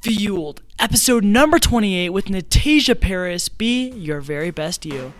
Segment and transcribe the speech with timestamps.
[0.00, 3.48] Fueled, episode number 28 with Natasia Paris.
[3.48, 5.12] Be your very best you.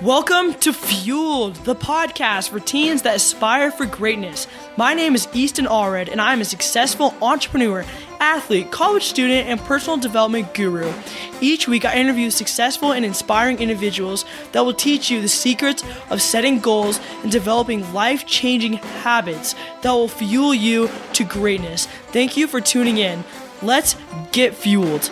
[0.00, 4.46] Welcome to Fueled, the podcast for teens that aspire for greatness.
[4.76, 7.84] My name is Easton Allred, and I am a successful entrepreneur,
[8.20, 10.92] athlete, college student, and personal development guru.
[11.40, 16.22] Each week, I interview successful and inspiring individuals that will teach you the secrets of
[16.22, 21.86] setting goals and developing life changing habits that will fuel you to greatness.
[22.12, 23.24] Thank you for tuning in.
[23.62, 23.96] Let's
[24.32, 25.10] get fueled.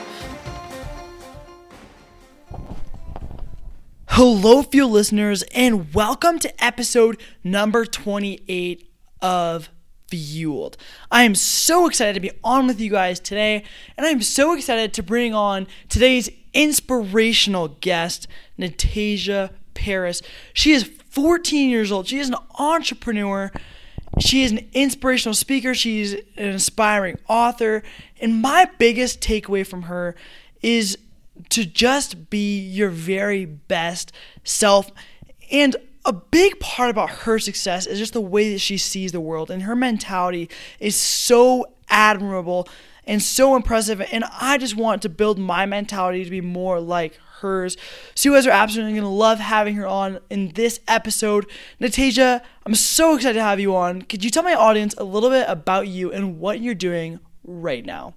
[4.11, 8.91] Hello, Fuel listeners, and welcome to episode number 28
[9.23, 9.69] of
[10.09, 10.77] Fueled.
[11.11, 13.63] I am so excited to be on with you guys today,
[13.97, 18.27] and I'm so excited to bring on today's inspirational guest,
[18.59, 20.23] Natasia Paris.
[20.53, 23.53] She is 14 years old, she is an entrepreneur.
[24.21, 25.75] She is an inspirational speaker.
[25.75, 27.83] She's an inspiring author.
[28.21, 30.17] And my biggest takeaway from her
[30.61, 30.99] is
[31.51, 34.13] to just be your very best
[34.45, 34.91] self.
[35.51, 35.77] And
[36.09, 39.51] a big part about her success is just the way that she sees the world,
[39.51, 40.49] and her mentality
[40.81, 42.67] is so admirable
[43.07, 44.01] and so impressive.
[44.11, 47.77] And I just want to build my mentality to be more like hers.
[48.15, 51.47] So you guys are absolutely going to love having her on in this episode.
[51.79, 54.01] Natasha, I'm so excited to have you on.
[54.03, 57.85] Could you tell my audience a little bit about you and what you're doing right
[57.85, 58.15] now?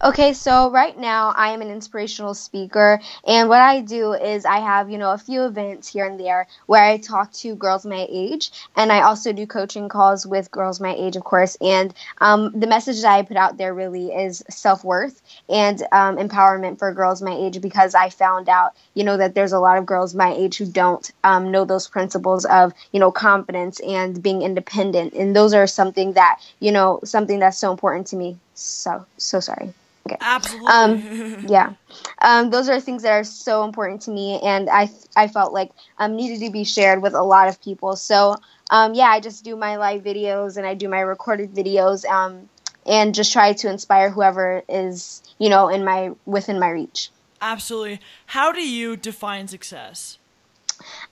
[0.00, 4.58] Okay, so right now I am an inspirational speaker, and what I do is I
[4.60, 8.06] have, you know, a few events here and there where I talk to girls my
[8.08, 11.56] age, and I also do coaching calls with girls my age, of course.
[11.60, 16.16] And um, the message that I put out there really is self worth and um,
[16.16, 19.78] empowerment for girls my age because I found out, you know, that there's a lot
[19.78, 24.22] of girls my age who don't um, know those principles of, you know, confidence and
[24.22, 28.36] being independent, and those are something that, you know, something that's so important to me.
[28.54, 29.74] So, so sorry.
[30.08, 30.16] Okay.
[30.20, 30.68] Absolutely.
[30.68, 31.72] Um, yeah.
[32.20, 35.70] Um, those are things that are so important to me, and I I felt like
[35.98, 37.96] um, needed to be shared with a lot of people.
[37.96, 38.36] So
[38.70, 42.48] um, yeah, I just do my live videos and I do my recorded videos, um,
[42.86, 47.10] and just try to inspire whoever is you know in my within my reach.
[47.40, 48.00] Absolutely.
[48.26, 50.18] How do you define success?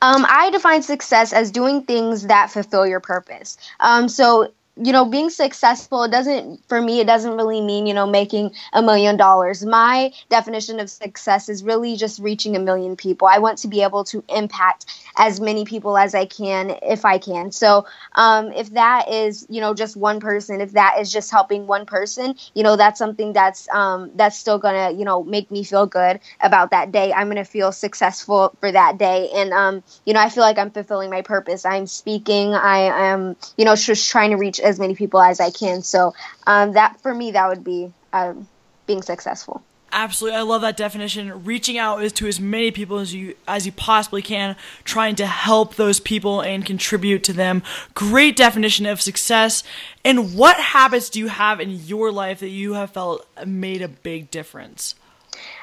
[0.01, 3.59] Um, I define success as doing things that fulfill your purpose.
[3.81, 7.95] Um, so you know, being successful it doesn't for me it doesn't really mean, you
[7.95, 9.65] know, making a million dollars.
[9.65, 13.27] My definition of success is really just reaching a million people.
[13.27, 17.19] I want to be able to impact as many people as I can if I
[17.19, 17.53] can.
[17.53, 21.67] So, um, if that is, you know, just one person, if that is just helping
[21.67, 25.65] one person, you know, that's something that's um, that's still gonna, you know, make me
[25.65, 27.13] feel good about that day.
[27.13, 30.71] I'm gonna feel successful for that day, and um, you know, I feel like I'm
[30.71, 31.65] fulfilling my purpose.
[31.65, 32.55] I'm speaking.
[32.55, 35.82] I am, you know, just trying to reach as many people as I can.
[35.82, 36.15] So
[36.47, 38.49] um, that for me, that would be um,
[38.87, 39.62] being successful.
[39.93, 41.44] Absolutely, I love that definition.
[41.44, 45.27] Reaching out is to as many people as you as you possibly can, trying to
[45.27, 47.62] help those people and contribute to them.
[47.94, 49.62] Great definition of success.
[50.04, 53.88] And what habits do you have in your life that you have felt made a
[53.88, 54.97] big difference?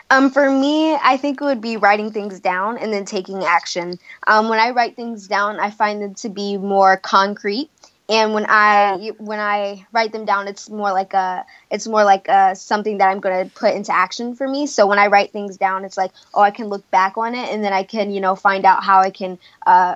[0.09, 3.99] Um, for me, I think it would be writing things down and then taking action.
[4.25, 7.69] Um, when I write things down, I find them to be more concrete
[8.09, 12.27] and when I when I write them down, it's more like a it's more like
[12.27, 14.67] a, something that I'm going to put into action for me.
[14.67, 17.49] So when I write things down, it's like oh, I can look back on it,
[17.49, 19.95] and then I can you know find out how I can uh,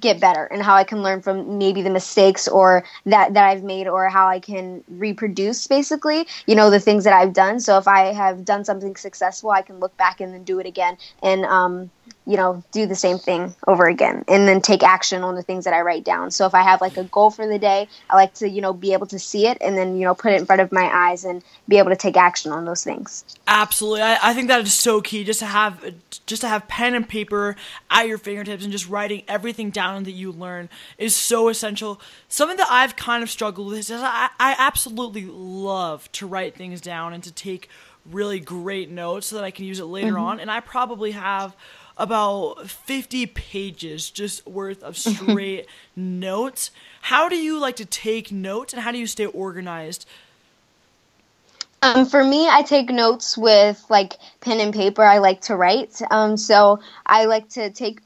[0.00, 3.62] get better and how I can learn from maybe the mistakes or that that I've
[3.62, 7.60] made or how I can reproduce basically you know the things that I've done.
[7.60, 10.66] So if I have done something successful, I can look back and then do it
[10.66, 11.90] again and um,
[12.28, 15.64] you know, do the same thing over again and then take action on the things
[15.64, 16.30] that I write down.
[16.30, 18.74] So if I have like a goal for the day, I like to, you know,
[18.74, 20.90] be able to see it and then, you know, put it in front of my
[20.92, 23.24] eyes and be able to take action on those things.
[23.46, 24.02] Absolutely.
[24.02, 25.82] I, I think that is so key just to have
[26.26, 27.56] just to have pen and paper
[27.90, 30.68] at your fingertips and just writing everything down that you learn
[30.98, 31.98] is so essential.
[32.28, 36.82] Something that I've kind of struggled with is I, I absolutely love to write things
[36.82, 37.70] down and to take
[38.04, 40.24] really great notes so that I can use it later mm-hmm.
[40.24, 40.40] on.
[40.40, 41.56] And I probably have
[41.98, 45.66] about 50 pages just worth of straight
[45.96, 46.70] notes.
[47.02, 50.06] How do you like to take notes and how do you stay organized?
[51.82, 55.02] Um, for me, I take notes with like pen and paper.
[55.02, 56.00] I like to write.
[56.10, 58.00] Um, so I like to take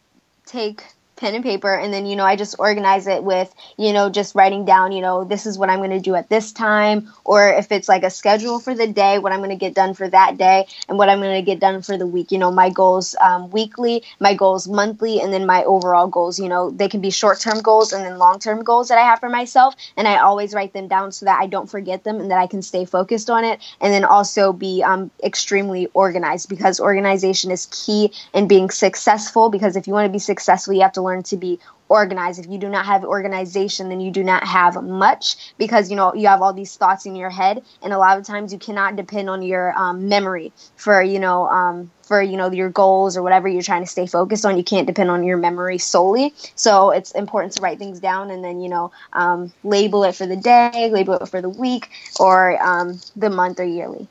[0.44, 0.84] take
[1.22, 4.34] pen and paper and then you know i just organize it with you know just
[4.34, 7.48] writing down you know this is what i'm going to do at this time or
[7.48, 10.08] if it's like a schedule for the day what i'm going to get done for
[10.08, 12.32] that day and what i'm going to get done for the week.
[12.32, 16.48] You know my goals um, weekly my goals monthly and then my overall goals you
[16.48, 19.76] know they can be short-term goals and then long-term goals that i have for myself
[19.96, 22.48] and i always write them down so that i don't forget them and that i
[22.48, 27.66] can stay focused on it and then also be um, extremely organized because organization is
[27.70, 31.11] key in being successful because if you want to be successful you have to learn
[31.20, 31.58] to be
[31.92, 32.40] organized.
[32.40, 36.14] If you do not have organization then you do not have much because you know
[36.14, 37.62] you have all these thoughts in your head.
[37.82, 41.46] And a lot of times you cannot depend on your um, memory for you know
[41.48, 44.56] um, for you know your goals or whatever you're trying to stay focused on.
[44.56, 46.32] You can't depend on your memory solely.
[46.54, 50.26] So it's important to write things down and then you know um, label it for
[50.26, 54.08] the day label it for the week or um, the month or yearly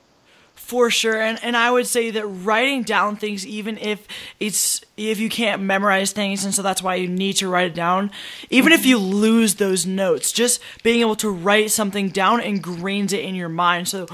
[0.72, 4.08] for sure and and i would say that writing down things even if
[4.40, 7.76] it's if you can't memorize things and so that's why you need to write it
[7.76, 8.10] down
[8.50, 13.20] even if you lose those notes just being able to write something down ingrains it
[13.20, 14.08] in your mind so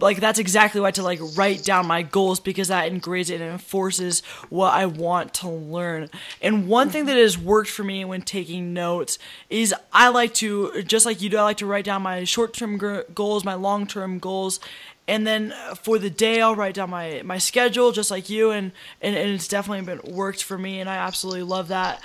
[0.00, 3.52] like that's exactly why to like write down my goals because that ingrains it and
[3.52, 4.20] enforces
[4.50, 6.10] what I want to learn.
[6.40, 9.18] And one thing that has worked for me when taking notes
[9.50, 13.04] is I like to just like you do I like to write down my short-term
[13.14, 14.60] goals, my long-term goals
[15.06, 15.52] and then
[15.82, 19.30] for the day i'll write down my, my schedule just like you and, and, and
[19.30, 22.02] it's definitely been worked for me and i absolutely love that.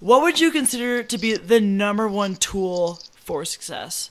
[0.00, 4.10] What would you consider to be the number one tool for success?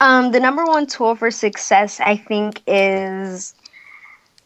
[0.00, 3.54] Um, the number one tool for success i think is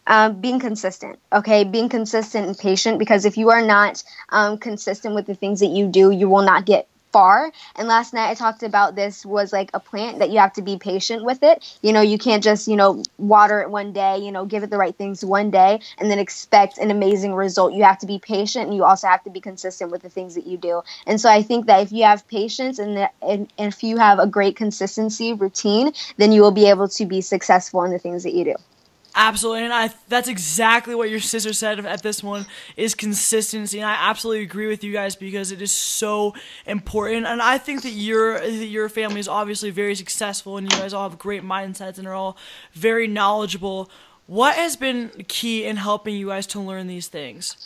[0.06, 1.64] um, being consistent okay?
[1.64, 5.66] Being consistent and patient because if you are not um, consistent with the things that
[5.66, 7.52] you do you will not get far.
[7.76, 10.62] And last night I talked about this was like a plant that you have to
[10.62, 11.78] be patient with it.
[11.82, 14.70] You know, you can't just, you know, water it one day, you know, give it
[14.70, 17.74] the right things one day and then expect an amazing result.
[17.74, 20.34] You have to be patient and you also have to be consistent with the things
[20.34, 20.82] that you do.
[21.06, 23.98] And so I think that if you have patience and, the, and, and if you
[23.98, 27.98] have a great consistency routine, then you will be able to be successful in the
[27.98, 28.54] things that you do.
[29.14, 33.86] Absolutely, and I that's exactly what your sister said at this one is consistency, and
[33.86, 36.34] I absolutely agree with you guys because it is so
[36.66, 37.26] important.
[37.26, 40.94] And I think that your that your family is obviously very successful, and you guys
[40.94, 42.38] all have great mindsets and are all
[42.72, 43.90] very knowledgeable.
[44.26, 47.56] What has been key in helping you guys to learn these things?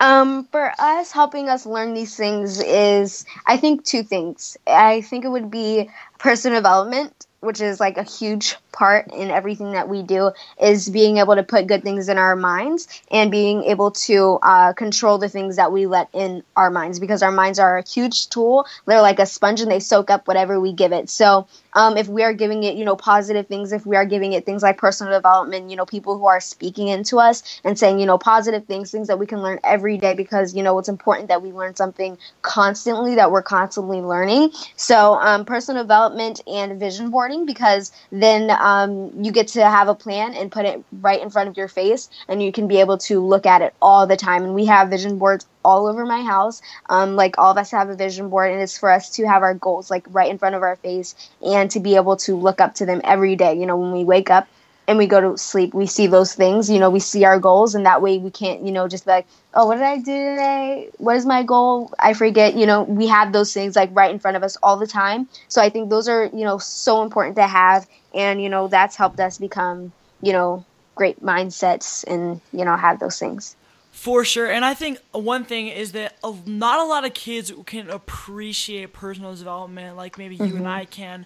[0.00, 4.56] Um, for us, helping us learn these things is, I think, two things.
[4.66, 9.72] I think it would be personal development which is like a huge part in everything
[9.72, 13.64] that we do, is being able to put good things in our minds and being
[13.64, 17.58] able to uh, control the things that we let in our minds because our minds
[17.58, 18.66] are a huge tool.
[18.86, 21.08] They're like a sponge and they soak up whatever we give it.
[21.10, 24.32] So um, if we are giving it, you know, positive things, if we are giving
[24.32, 27.98] it things like personal development, you know, people who are speaking into us and saying,
[27.98, 30.88] you know, positive things, things that we can learn every day because, you know, it's
[30.88, 34.50] important that we learn something constantly, that we're constantly learning.
[34.76, 39.94] So um, personal development and vision boarding because then um, you get to have a
[39.94, 42.98] plan and put it right in front of your face and you can be able
[42.98, 44.44] to look at it all the time.
[44.44, 46.62] And we have vision boards all over my house.
[46.88, 49.42] Um, like all of us have a vision board, and it's for us to have
[49.42, 51.14] our goals like right in front of our face
[51.44, 53.54] and to be able to look up to them every day.
[53.58, 54.48] You know, when we wake up
[54.86, 56.68] and we go to sleep, we see those things.
[56.68, 59.12] You know, we see our goals, and that way we can't, you know, just be
[59.12, 60.88] like, oh, what did I do today?
[60.98, 61.92] What is my goal?
[61.98, 62.54] I forget.
[62.54, 65.28] You know, we have those things like right in front of us all the time.
[65.48, 68.96] So I think those are, you know, so important to have, and you know, that's
[68.96, 70.64] helped us become, you know,
[70.94, 73.56] great mindsets and you know have those things.
[73.94, 74.50] For sure.
[74.50, 79.34] And I think one thing is that not a lot of kids can appreciate personal
[79.34, 80.56] development like maybe you mm-hmm.
[80.58, 81.24] and I can.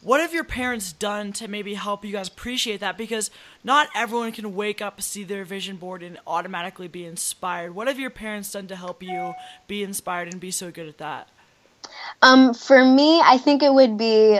[0.00, 2.96] What have your parents done to maybe help you guys appreciate that?
[2.96, 3.30] Because
[3.64, 7.74] not everyone can wake up, see their vision board, and automatically be inspired.
[7.74, 9.34] What have your parents done to help you
[9.66, 11.28] be inspired and be so good at that?
[12.22, 14.38] Um, for me, I think it would be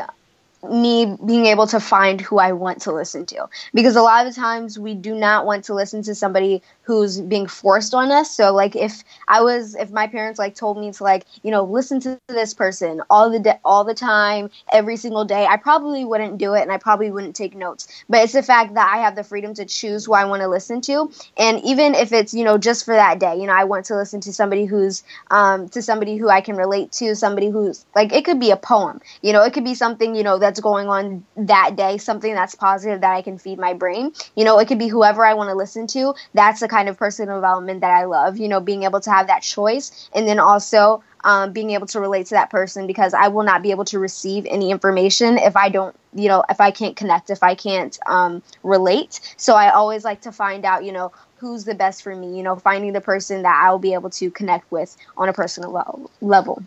[0.70, 3.48] me being able to find who I want to listen to.
[3.72, 7.46] Because a lot of times we do not want to listen to somebody who's being
[7.46, 8.30] forced on us.
[8.30, 11.64] So like if I was if my parents like told me to like, you know,
[11.64, 16.04] listen to this person all the de- all the time, every single day, I probably
[16.04, 17.88] wouldn't do it and I probably wouldn't take notes.
[18.08, 20.48] But it's the fact that I have the freedom to choose who I want to
[20.48, 21.10] listen to.
[21.36, 23.96] And even if it's, you know, just for that day, you know, I want to
[23.96, 28.12] listen to somebody who's um to somebody who I can relate to, somebody who's like
[28.12, 29.00] it could be a poem.
[29.22, 32.54] You know, it could be something, you know, that's going on that day, something that's
[32.54, 34.12] positive that I can feed my brain.
[34.36, 36.14] You know, it could be whoever I want to listen to.
[36.32, 39.26] That's the kind of personal development that I love, you know, being able to have
[39.26, 43.28] that choice and then also um, being able to relate to that person because I
[43.28, 46.70] will not be able to receive any information if I don't you know if I
[46.70, 49.20] can't connect, if I can't um, relate.
[49.36, 52.36] So I always like to find out, you know, who's the best for me.
[52.36, 55.32] You know, finding the person that I will be able to connect with on a
[55.32, 56.62] personal level.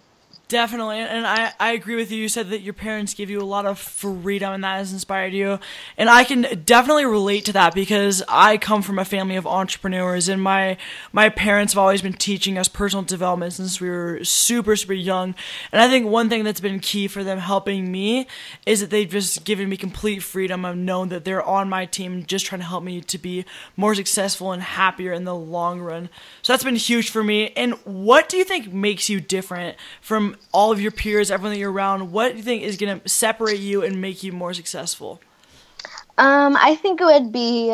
[0.50, 1.00] Definitely.
[1.00, 2.22] And I, I agree with you.
[2.22, 5.34] You said that your parents give you a lot of freedom and that has inspired
[5.34, 5.60] you.
[5.98, 10.30] And I can definitely relate to that because I come from a family of entrepreneurs
[10.30, 10.78] and my
[11.12, 15.36] my parents have always been teaching us personal development since we were super, super young.
[15.74, 18.26] And I think one thing that's been key for them helping me
[18.66, 22.26] is that they've just given me complete freedom I've known that they're on my team
[22.26, 23.44] just trying to help me to be
[23.76, 26.08] more successful and happier in the long run.
[26.42, 27.52] So that's been huge for me.
[27.58, 31.60] And what do you think makes you different from all of your peers, everyone that
[31.60, 34.54] you're around, what do you think is going to separate you and make you more
[34.54, 35.22] successful?
[36.18, 37.72] Um, I think it would be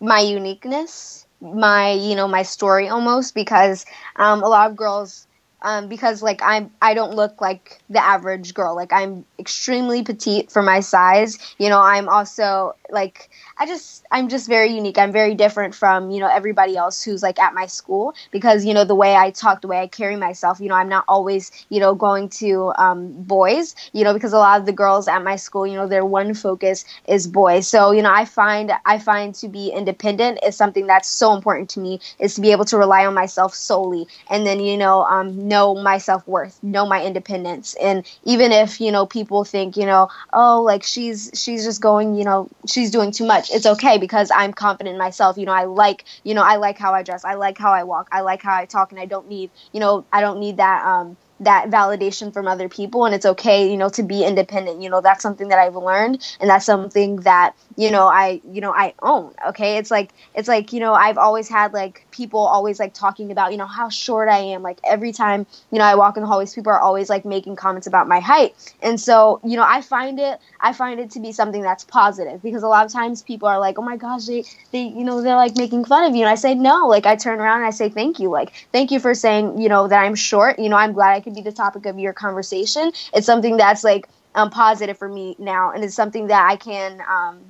[0.00, 3.84] my uniqueness, my you know my story almost because
[4.16, 5.26] um, a lot of girls
[5.62, 8.74] um, because like I'm I don't look like the average girl.
[8.74, 11.38] Like I'm extremely petite for my size.
[11.58, 14.98] You know, I'm also like I just I'm just very unique.
[14.98, 18.74] I'm very different from, you know, everybody else who's like at my school because, you
[18.74, 21.50] know, the way I talk, the way I carry myself, you know, I'm not always,
[21.68, 25.22] you know, going to um, boys, you know, because a lot of the girls at
[25.24, 27.66] my school, you know, their one focus is boys.
[27.66, 31.70] So, you know, I find I find to be independent is something that's so important
[31.70, 35.02] to me is to be able to rely on myself solely and then, you know,
[35.04, 37.74] um, know my self-worth, know my independence.
[37.80, 42.14] And even if, you know, people think, you know, oh, like she's she's just going,
[42.14, 43.50] you know, she's doing too much.
[43.50, 45.36] It's okay because I'm confident in myself.
[45.38, 47.24] You know, I like, you know, I like how I dress.
[47.24, 48.08] I like how I walk.
[48.12, 50.84] I like how I talk and I don't need, you know, I don't need that
[50.86, 54.80] um that validation from other people and it's okay you know to be independent.
[54.82, 58.60] You know that's something that i've learned and that's something that you know i you
[58.60, 59.76] know i own okay?
[59.78, 63.52] It's like it's like you know i've always had like people always like talking about
[63.52, 64.62] you know how short i am.
[64.62, 67.56] Like every time you know i walk in the hallways people are always like making
[67.56, 68.54] comments about my height.
[68.82, 72.42] And so you know i find it i find it to be something that's positive
[72.42, 75.22] because a lot of times people are like oh my gosh they they you know
[75.22, 76.22] they're like making fun of you.
[76.22, 76.86] And i say no.
[76.88, 78.30] Like i turn around and i say thank you.
[78.30, 80.58] Like thank you for saying you know that i'm short.
[80.58, 83.84] You know i'm glad i could be the topic of your conversation it's something that's
[83.84, 87.40] like um, positive for me now and it's something that i can um,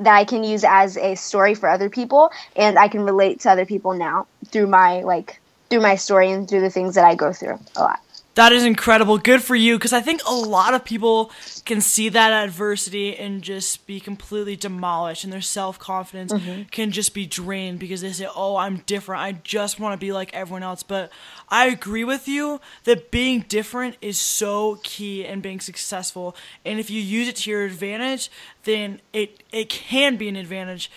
[0.00, 3.50] that I can use as a story for other people and I can relate to
[3.50, 5.40] other people now through my like
[5.70, 8.00] through my story and through the things that I go through a lot.
[8.34, 9.18] That is incredible.
[9.18, 11.30] Good for you because I think a lot of people
[11.64, 16.62] can see that adversity and just be completely demolished and their self-confidence mm-hmm.
[16.64, 19.22] can just be drained because they say, "Oh, I'm different.
[19.22, 21.12] I just want to be like everyone else." But
[21.48, 26.34] I agree with you that being different is so key in being successful.
[26.64, 28.30] And if you use it to your advantage,
[28.64, 30.90] then it it can be an advantage.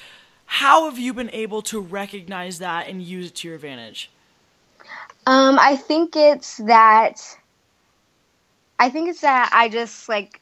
[0.48, 4.10] How have you been able to recognize that and use it to your advantage?
[5.27, 7.22] Um, I think it's that.
[8.79, 10.39] I think it's that I just like,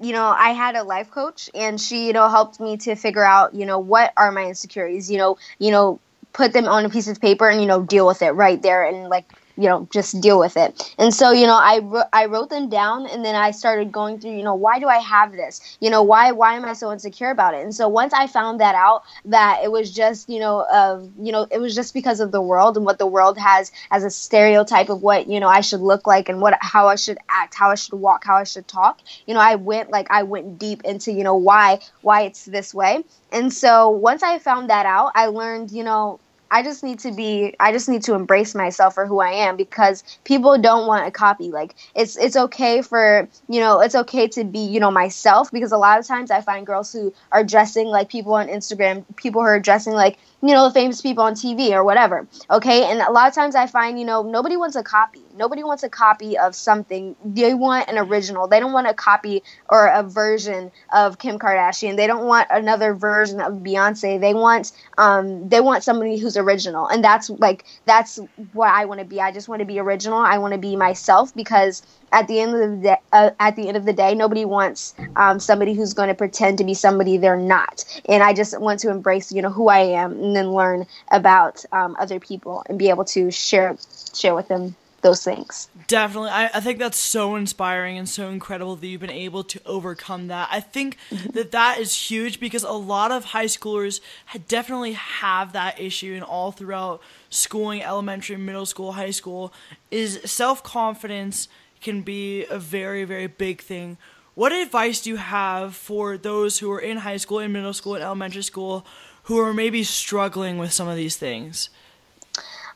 [0.00, 3.22] you know, I had a life coach, and she, you know, helped me to figure
[3.22, 5.10] out, you know, what are my insecurities.
[5.10, 6.00] You know, you know,
[6.32, 8.84] put them on a piece of paper and you know deal with it right there
[8.84, 10.94] and like you know just deal with it.
[10.98, 11.80] And so you know i
[12.12, 14.98] i wrote them down and then i started going through you know why do i
[14.98, 15.76] have this?
[15.80, 17.62] You know why why am i so insecure about it?
[17.62, 21.32] And so once i found that out that it was just you know uh, you
[21.32, 24.10] know it was just because of the world and what the world has as a
[24.10, 27.54] stereotype of what you know i should look like and what how i should act
[27.54, 29.00] how i should walk how i should talk.
[29.26, 32.74] You know i went like i went deep into you know why why it's this
[32.74, 33.04] way.
[33.32, 36.20] And so once i found that out i learned you know
[36.54, 39.56] I just need to be I just need to embrace myself for who I am
[39.56, 41.50] because people don't want a copy.
[41.50, 45.72] Like it's it's okay for, you know, it's okay to be, you know, myself because
[45.72, 49.40] a lot of times I find girls who are dressing like people on Instagram, people
[49.42, 52.28] who are dressing like you know, the famous people on TV or whatever.
[52.50, 52.84] Okay.
[52.84, 55.23] And a lot of times I find, you know, nobody wants a copy.
[55.34, 57.16] Nobody wants a copy of something.
[57.24, 58.46] They want an original.
[58.46, 61.96] They don't want a copy or a version of Kim Kardashian.
[61.96, 64.20] They don't want another version of Beyonce.
[64.20, 66.86] They want um they want somebody who's original.
[66.86, 68.18] And that's like that's
[68.52, 69.20] what I want to be.
[69.20, 70.18] I just want to be original.
[70.18, 73.66] I want to be myself because at the end of the day, uh, at the
[73.66, 77.16] end of the day, nobody wants um, somebody who's going to pretend to be somebody
[77.16, 77.84] they're not.
[78.08, 81.64] And I just want to embrace, you know, who I am, and then learn about
[81.72, 83.76] um, other people and be able to share
[84.14, 85.68] share with them those things.
[85.86, 86.30] Definitely.
[86.30, 90.28] I, I think that's so inspiring and so incredible that you've been able to overcome
[90.28, 90.48] that.
[90.50, 91.30] I think mm-hmm.
[91.32, 94.00] that that is huge because a lot of high schoolers
[94.48, 99.52] definitely have that issue and all throughout schooling, elementary, middle school, high school,
[99.90, 101.48] is self confidence
[101.80, 103.98] can be a very, very big thing.
[104.34, 107.94] What advice do you have for those who are in high school, in middle school,
[107.94, 108.84] and elementary school
[109.24, 111.68] who are maybe struggling with some of these things?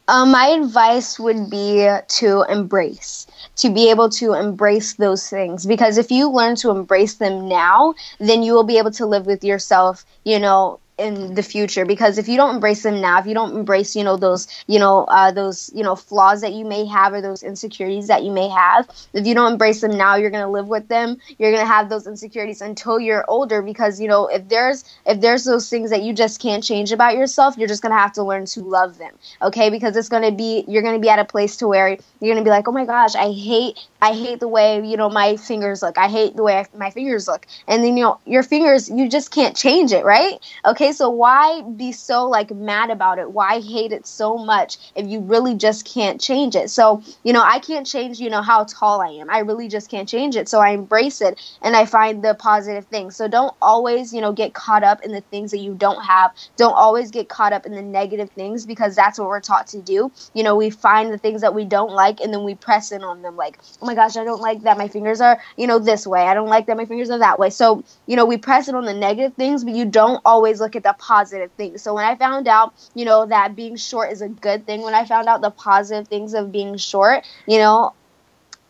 [0.09, 5.67] Um, my advice would be to embrace, to be able to embrace those things.
[5.67, 9.27] Because if you learn to embrace them now, then you will be able to live
[9.27, 13.27] with yourself, you know, in the future because if you don't embrace them now if
[13.27, 16.65] you don't embrace you know those you know uh, those you know flaws that you
[16.65, 20.17] may have or those insecurities that you may have if you don't embrace them now
[20.17, 21.19] you're going to live with them.
[21.39, 25.21] You're going to have those insecurities until you're older because you know if there's if
[25.21, 28.13] there's those things that you just can't change about yourself you're just going to have
[28.15, 29.71] to learn to love them okay?
[29.71, 32.35] Because it's going to be you're going to be at a place to where you're
[32.35, 35.09] going to be like oh my gosh i hate i hate the way you know
[35.09, 35.99] my fingers look.
[35.99, 37.47] I hate the way my fingers look.
[37.67, 40.39] And then you know your fingers you just can't change it right?
[40.65, 43.31] Okay Okay, so why be so like mad about it?
[43.31, 46.71] Why hate it so much if you really just can't change it?
[46.71, 49.29] So, you know, I can't change, you know, how tall I am.
[49.29, 50.49] I really just can't change it.
[50.49, 53.17] So I embrace it and I find the positive things.
[53.17, 56.31] So don't always, you know, get caught up in the things that you don't have.
[56.57, 59.83] Don't always get caught up in the negative things because that's what we're taught to
[59.83, 60.11] do.
[60.33, 63.05] You know, we find the things that we don't like and then we press in
[63.05, 65.79] on them like, "Oh my gosh, I don't like that my fingers are, you know,
[65.79, 66.23] this way.
[66.23, 68.75] I don't like that my fingers are that way." So, you know, we press it
[68.75, 71.83] on the negative things, but you don't always look at the positive things.
[71.83, 74.95] So when I found out, you know, that being short is a good thing, when
[74.95, 77.93] I found out the positive things of being short, you know,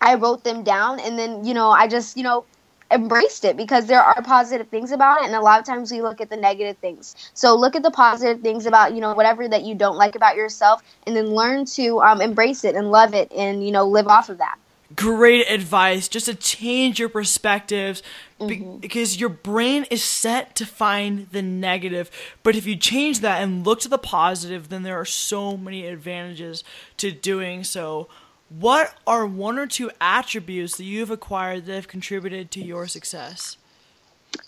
[0.00, 2.44] I wrote them down and then, you know, I just, you know,
[2.90, 6.00] embraced it because there are positive things about it and a lot of times we
[6.00, 9.46] look at the negative things so look at the positive things about you know whatever
[9.46, 13.12] that you don't like about yourself and then learn to um, embrace it and love
[13.12, 14.56] it and you know live off of that
[14.94, 18.02] great advice just to change your perspectives
[18.40, 18.78] mm-hmm.
[18.78, 22.10] because your brain is set to find the negative.
[22.42, 25.86] But if you change that and look to the positive then there are so many
[25.86, 26.64] advantages
[26.98, 28.08] to doing so.
[28.48, 33.58] What are one or two attributes that you've acquired that have contributed to your success?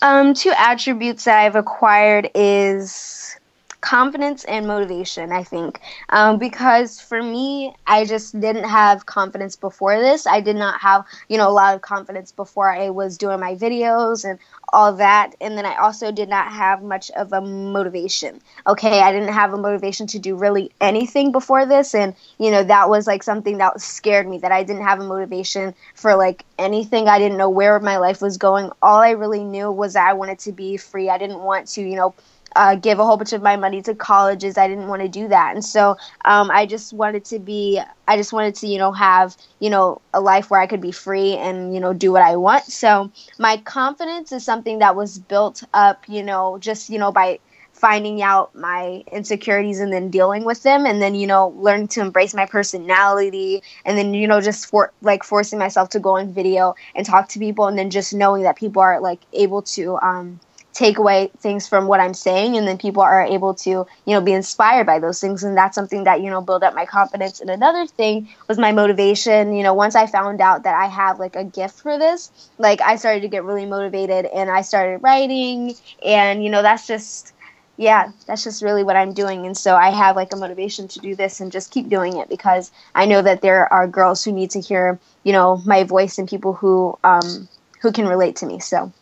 [0.01, 3.35] Um, two attributes that i've acquired is
[3.81, 5.81] confidence and motivation, I think.
[6.09, 10.25] Um, because for me, I just didn't have confidence before this.
[10.27, 13.55] I did not have, you know, a lot of confidence before I was doing my
[13.55, 14.39] videos and
[14.71, 15.35] all that.
[15.41, 18.39] And then I also did not have much of a motivation.
[18.67, 21.95] Okay, I didn't have a motivation to do really anything before this.
[21.95, 25.05] And, you know, that was like something that scared me that I didn't have a
[25.05, 27.07] motivation for like anything.
[27.07, 28.71] I didn't know where my life was going.
[28.81, 31.09] All I really knew was that I wanted to be free.
[31.09, 32.13] I didn't want to, you know,
[32.55, 34.57] uh, give a whole bunch of my money to colleges.
[34.57, 37.81] I didn't want to do that, and so um, I just wanted to be.
[38.07, 40.91] I just wanted to, you know, have you know a life where I could be
[40.91, 42.65] free and you know do what I want.
[42.65, 47.39] So my confidence is something that was built up, you know, just you know by
[47.73, 52.01] finding out my insecurities and then dealing with them and then you know learning to
[52.01, 56.31] embrace my personality and then you know just for like forcing myself to go on
[56.31, 59.95] video and talk to people and then just knowing that people are like able to
[59.97, 60.39] um
[60.73, 64.21] take away things from what I'm saying and then people are able to, you know,
[64.21, 67.41] be inspired by those things and that's something that, you know, build up my confidence.
[67.41, 71.19] And another thing was my motivation, you know, once I found out that I have
[71.19, 74.99] like a gift for this, like I started to get really motivated and I started
[75.03, 77.33] writing and you know, that's just
[77.77, 79.45] yeah, that's just really what I'm doing.
[79.45, 82.29] And so I have like a motivation to do this and just keep doing it
[82.29, 86.17] because I know that there are girls who need to hear, you know, my voice
[86.17, 87.49] and people who um
[87.81, 88.59] who can relate to me.
[88.59, 88.93] So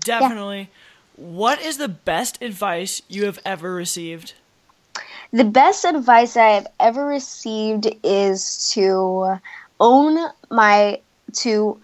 [0.00, 0.58] Definitely.
[0.58, 0.66] Yeah.
[1.16, 4.34] What is the best advice you have ever received?
[5.32, 9.38] The best advice I have ever received is to
[9.80, 11.00] own my
[11.32, 11.80] to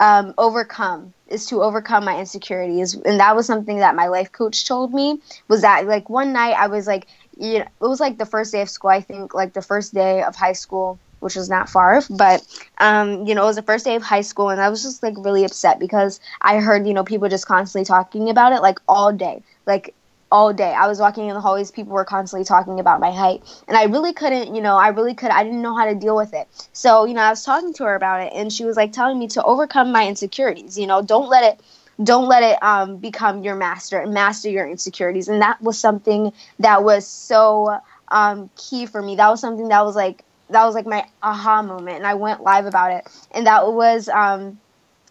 [0.00, 4.66] um, overcome is to overcome my insecurities and that was something that my life coach
[4.66, 7.06] told me was that like one night i was like
[7.38, 9.94] you know, it was like the first day of school i think like the first
[9.94, 12.02] day of high school which was not far.
[12.10, 12.44] But
[12.78, 15.02] um, you know, it was the first day of high school, and I was just
[15.02, 18.78] like really upset because I heard you know people just constantly talking about it like
[18.88, 19.94] all day, like
[20.32, 20.72] all day.
[20.72, 23.84] I was walking in the hallways, people were constantly talking about my height, and I
[23.84, 26.48] really couldn't, you know, I really could, I didn't know how to deal with it.
[26.72, 29.18] So you know, I was talking to her about it, and she was like telling
[29.18, 30.78] me to overcome my insecurities.
[30.78, 31.60] You know, don't let it
[32.02, 36.32] don't let it um, become your master and master your insecurities and that was something
[36.58, 37.78] that was so
[38.08, 41.62] um, key for me that was something that was like that was like my aha
[41.62, 43.08] moment and I went live about it.
[43.32, 44.58] And that was um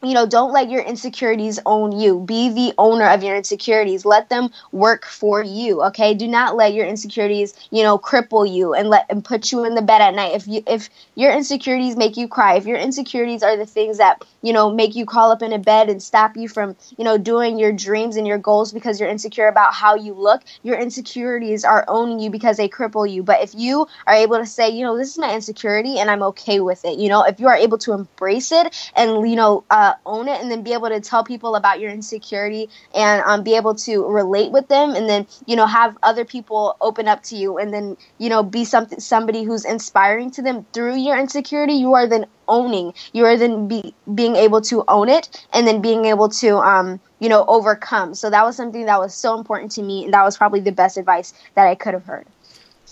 [0.01, 2.19] you know, don't let your insecurities own you.
[2.21, 4.05] Be the owner of your insecurities.
[4.05, 5.83] Let them work for you.
[5.83, 6.13] Okay.
[6.13, 9.75] Do not let your insecurities, you know, cripple you and let and put you in
[9.75, 10.35] the bed at night.
[10.35, 14.23] If you if your insecurities make you cry, if your insecurities are the things that,
[14.41, 17.17] you know, make you crawl up in a bed and stop you from, you know,
[17.17, 21.65] doing your dreams and your goals because you're insecure about how you look, your insecurities
[21.65, 23.21] are owning you because they cripple you.
[23.23, 26.23] But if you are able to say, you know, this is my insecurity and I'm
[26.23, 29.65] okay with it, you know, if you are able to embrace it and, you know,
[29.69, 33.21] uh, to own it and then be able to tell people about your insecurity and
[33.23, 37.07] um, be able to relate with them and then you know have other people open
[37.07, 40.95] up to you and then you know be something somebody who's inspiring to them through
[40.95, 42.93] your insecurity you are then owning.
[43.13, 46.99] You are then be, being able to own it and then being able to um,
[47.19, 48.15] you know overcome.
[48.15, 50.71] So that was something that was so important to me and that was probably the
[50.71, 52.25] best advice that i could have heard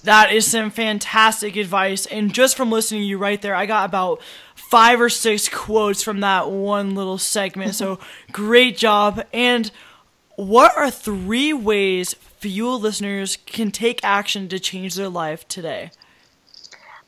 [0.04, 2.06] that is some fantastic advice.
[2.06, 4.22] And just from listening to you right there, I got about
[4.56, 7.76] five or six quotes from that one little segment.
[7.76, 8.00] So
[8.32, 9.26] great job.
[9.34, 9.72] And
[10.36, 15.90] what are three ways Fuel listeners can take action to change their life today?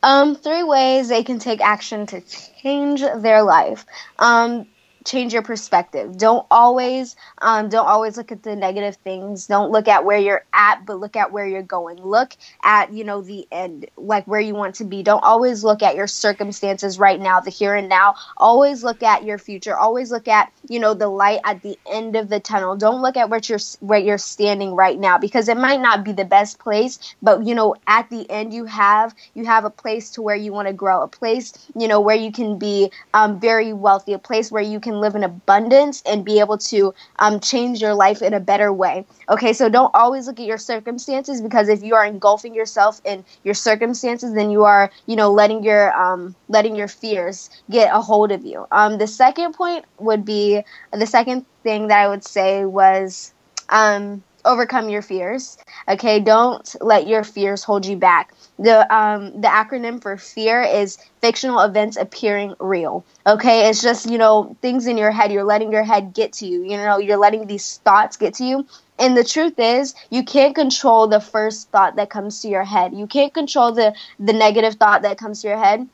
[0.01, 3.85] Um, three ways they can take action to change their life.
[4.17, 4.67] Um,
[5.05, 6.17] change your perspective.
[6.17, 9.47] Don't always um, don't always look at the negative things.
[9.47, 11.97] Don't look at where you're at, but look at where you're going.
[11.97, 15.03] Look at you know the end, like where you want to be.
[15.03, 18.15] Don't always look at your circumstances right now, the here and now.
[18.37, 19.77] Always look at your future.
[19.77, 22.75] Always look at you know the light at the end of the tunnel.
[22.75, 26.11] Don't look at where you're where you're standing right now because it might not be
[26.11, 30.11] the best place, but you know at the end you have you have a place
[30.11, 33.39] to where you want to grow, a place you know where you can be um,
[33.39, 36.93] very wealthy, a place where you can can live in abundance and be able to
[37.19, 39.05] um, change your life in a better way.
[39.29, 43.23] Okay, so don't always look at your circumstances because if you are engulfing yourself in
[43.43, 48.01] your circumstances, then you are, you know, letting your um, letting your fears get a
[48.01, 48.65] hold of you.
[48.71, 53.33] Um, the second point would be the second thing that I would say was
[53.69, 55.57] um, overcome your fears.
[55.87, 58.33] Okay, don't let your fears hold you back.
[58.57, 63.05] The um the acronym for fear is fictional events appearing real.
[63.25, 65.31] Okay, it's just you know things in your head.
[65.31, 66.63] You're letting your head get to you.
[66.63, 68.65] You know, you're letting these thoughts get to you.
[68.97, 72.93] And the truth is, you can't control the first thought that comes to your head.
[72.93, 75.87] You can't control the the negative thought that comes to your head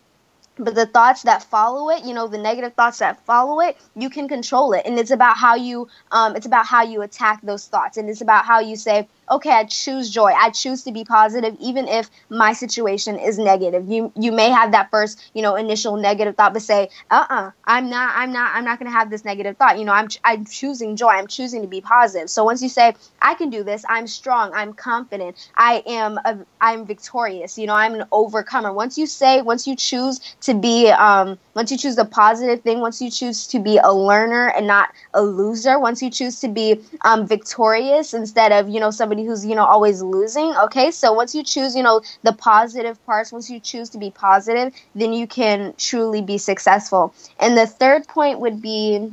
[0.57, 4.09] but the thoughts that follow it you know the negative thoughts that follow it you
[4.09, 4.83] can control it.
[4.85, 7.97] And it's about how you um, it's about how you attack those thoughts.
[7.97, 10.31] And it's about how you say okay, I choose joy.
[10.31, 13.87] I choose to be positive, even if my situation is negative.
[13.89, 17.41] You you may have that first, you know, initial negative thought, but say, uh, uh-uh,
[17.47, 19.77] uh, i am not, I'm not, I'm not going to have this negative thought.
[19.79, 21.09] You know, I'm I'm choosing joy.
[21.09, 22.29] I'm choosing to be positive.
[22.29, 26.37] So once you say, I can do this, I'm strong, I'm confident, I am, a,
[26.61, 27.57] I'm victorious.
[27.57, 28.71] You know, I'm an overcomer.
[28.73, 32.81] Once you say, once you choose to be, um, once you choose the positive thing,
[32.81, 36.47] once you choose to be a learner and not a loser, once you choose to
[36.47, 40.55] be um, victorious instead of, you know, somebody who's, you know, always losing.
[40.55, 40.91] Okay.
[40.91, 44.73] So once you choose, you know, the positive parts, once you choose to be positive,
[44.95, 47.13] then you can truly be successful.
[47.39, 49.11] And the third point would be,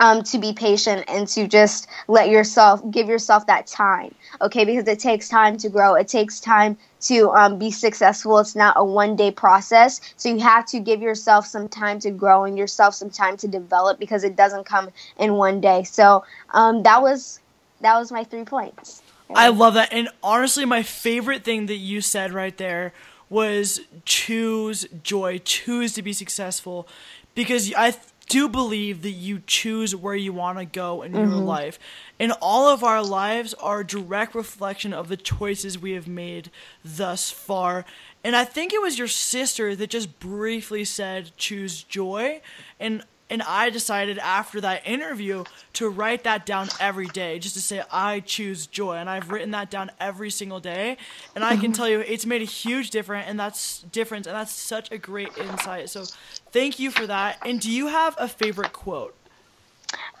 [0.00, 4.86] um, to be patient and to just let yourself give yourself that time okay because
[4.86, 8.84] it takes time to grow it takes time to um, be successful it's not a
[8.84, 12.94] one day process so you have to give yourself some time to grow and yourself
[12.94, 17.40] some time to develop because it doesn't come in one day so um, that was
[17.80, 19.02] that was my three points
[19.34, 22.92] i love that and honestly my favorite thing that you said right there
[23.28, 26.86] was choose joy choose to be successful
[27.34, 27.92] because i
[28.28, 31.30] do believe that you choose where you want to go in mm-hmm.
[31.30, 31.78] your life.
[32.18, 36.50] And all of our lives are a direct reflection of the choices we have made
[36.84, 37.84] thus far.
[38.24, 42.40] And I think it was your sister that just briefly said, choose joy.
[42.80, 47.60] And and I decided after that interview to write that down every day, just to
[47.60, 50.96] say I choose joy, and I've written that down every single day,
[51.34, 54.52] and I can tell you it's made a huge difference, and that's difference, and that's
[54.52, 55.90] such a great insight.
[55.90, 56.04] So,
[56.52, 57.38] thank you for that.
[57.44, 59.14] And do you have a favorite quote?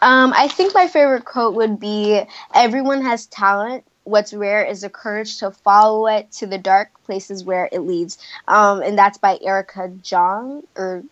[0.02, 2.22] Um, I think my favorite quote would be
[2.54, 7.42] "Everyone has talent." What's rare is the courage to follow it to the dark places
[7.42, 8.18] where it leads.
[8.46, 11.02] Um, and that's by Erica Jong or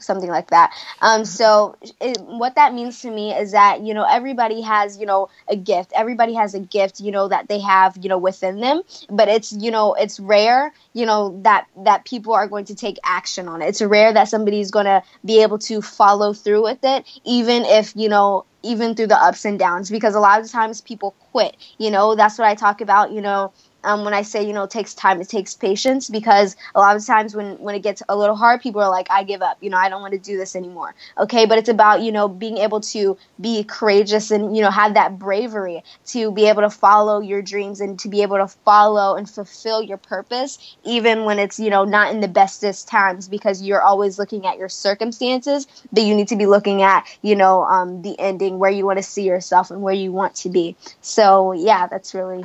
[0.00, 0.72] Something like that.
[1.00, 5.06] Um, so it, what that means to me is that you know everybody has you
[5.06, 5.92] know a gift.
[5.94, 9.52] Everybody has a gift you know that they have you know within them, but it's
[9.52, 13.62] you know it's rare you know that that people are going to take action on
[13.62, 13.68] it.
[13.68, 17.94] It's rare that somebody's going to be able to follow through with it, even if
[17.96, 21.56] you know even through the ups and downs because a lot of times people quit
[21.78, 23.52] you know that's what i talk about you know
[23.84, 26.96] um, when I say you know it takes time, it takes patience because a lot
[26.96, 29.58] of times when when it gets a little hard, people are like, I give up.
[29.60, 30.94] You know, I don't want to do this anymore.
[31.18, 34.94] Okay, but it's about you know being able to be courageous and you know have
[34.94, 39.16] that bravery to be able to follow your dreams and to be able to follow
[39.16, 43.62] and fulfill your purpose, even when it's you know not in the bestest times because
[43.62, 47.62] you're always looking at your circumstances, but you need to be looking at you know
[47.64, 50.76] um, the ending where you want to see yourself and where you want to be.
[51.00, 52.44] So yeah, that's really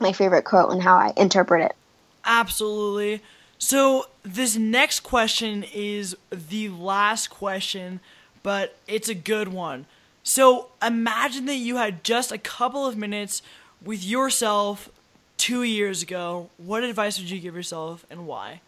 [0.00, 1.76] my favorite quote and how I interpret it.
[2.24, 3.22] Absolutely.
[3.58, 8.00] So this next question is the last question,
[8.42, 9.86] but it's a good one.
[10.22, 13.42] So imagine that you had just a couple of minutes
[13.82, 14.90] with yourself
[15.38, 16.50] two years ago.
[16.58, 18.60] What advice would you give yourself and why?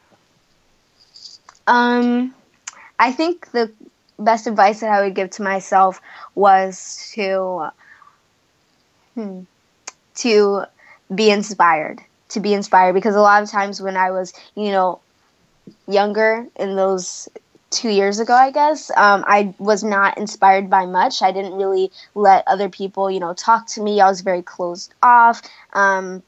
[1.67, 2.35] Um,
[2.99, 3.71] I think the
[4.19, 6.01] best advice that I would give to myself
[6.35, 7.71] was to
[9.15, 9.43] hmm,
[10.17, 10.65] to
[11.15, 12.01] be inspired.
[12.31, 15.01] To be inspired because a lot of times when I was, you know,
[15.89, 17.29] younger in those
[17.71, 21.23] two years ago, I guess, um, I was not inspired by much.
[21.23, 24.01] I didn't really let other people, you know, talk to me.
[24.01, 25.43] I was very closed off.
[25.73, 26.23] Um,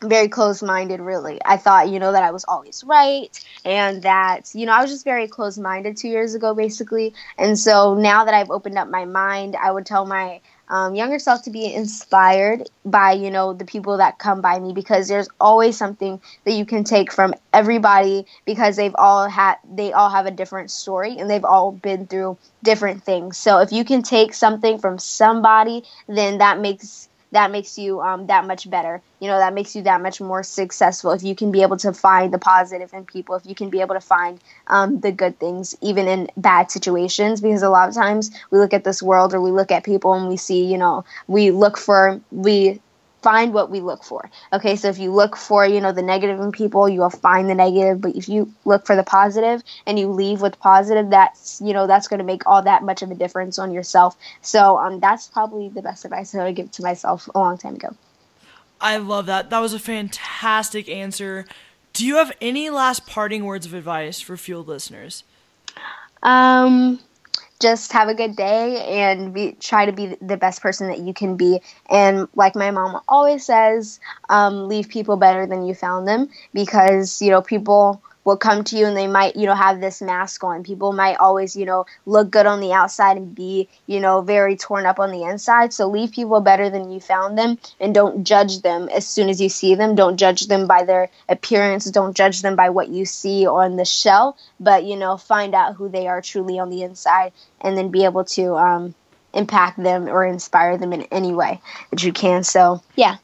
[0.00, 4.48] very close minded really i thought you know that i was always right and that
[4.54, 8.24] you know i was just very close minded two years ago basically and so now
[8.24, 11.72] that i've opened up my mind i would tell my um, younger self to be
[11.72, 16.52] inspired by you know the people that come by me because there's always something that
[16.52, 21.18] you can take from everybody because they've all had they all have a different story
[21.18, 23.36] and they've all been through different things.
[23.36, 28.26] So if you can take something from somebody then that makes that makes you um,
[28.26, 29.02] that much better.
[29.20, 31.92] You know, that makes you that much more successful if you can be able to
[31.92, 35.38] find the positive in people, if you can be able to find um, the good
[35.38, 37.40] things, even in bad situations.
[37.40, 40.14] Because a lot of times we look at this world or we look at people
[40.14, 42.80] and we see, you know, we look for, we
[43.22, 44.30] find what we look for.
[44.52, 47.48] Okay, so if you look for, you know, the negative in people, you will find
[47.48, 51.60] the negative, but if you look for the positive and you leave with positive, that's,
[51.60, 54.16] you know, that's going to make all that much of a difference on yourself.
[54.42, 57.74] So, um that's probably the best advice I would give to myself a long time
[57.74, 57.94] ago.
[58.80, 59.50] I love that.
[59.50, 61.44] That was a fantastic answer.
[61.92, 65.24] Do you have any last parting words of advice for Fueled listeners?
[66.22, 67.00] Um
[67.60, 71.12] just have a good day and be, try to be the best person that you
[71.12, 71.60] can be.
[71.90, 77.20] And like my mom always says, um, leave people better than you found them because,
[77.20, 80.44] you know, people will come to you and they might, you know, have this mask
[80.44, 80.62] on.
[80.62, 84.54] People might always, you know, look good on the outside and be, you know, very
[84.54, 85.72] torn up on the inside.
[85.72, 89.40] So leave people better than you found them and don't judge them as soon as
[89.40, 89.94] you see them.
[89.94, 91.86] Don't judge them by their appearance.
[91.86, 95.76] Don't judge them by what you see on the shell, but, you know, find out
[95.76, 98.94] who they are truly on the inside and then be able to um,
[99.32, 102.44] impact them or inspire them in any way that you can.
[102.44, 103.16] So, yeah.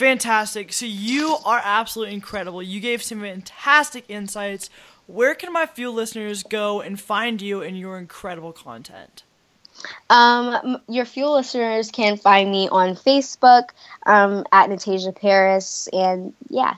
[0.00, 0.72] Fantastic.
[0.72, 2.62] So you are absolutely incredible.
[2.62, 4.70] You gave some fantastic insights.
[5.06, 9.24] Where can my Fuel listeners go and find you and your incredible content?
[10.08, 13.72] Um, your Fuel listeners can find me on Facebook
[14.06, 16.76] um, at Natasia Paris, and yeah,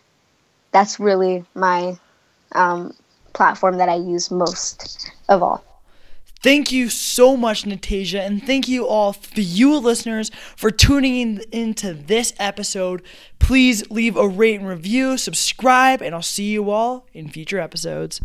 [0.72, 1.96] that's really my
[2.50, 2.92] um,
[3.34, 5.64] platform that I use most of all.
[6.42, 11.42] Thank you so much, Natasia, and thank you all, for you listeners, for tuning in
[11.52, 13.00] into this episode.
[13.38, 18.20] Please leave a rate and review, subscribe, and I'll see you all in future episodes.